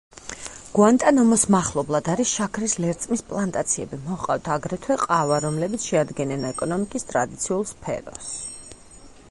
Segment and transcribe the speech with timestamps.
[0.75, 8.35] გუანტანამოს მახლობლად არის შაქრის ლერწმის პლანტაციები, მოჰყავთ აგრეთვე ყავა, რომლებიც შეადგენენ ეკონომიკის ტრადიციულ სფეროს.